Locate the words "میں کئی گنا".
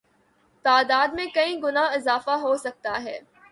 1.07-1.85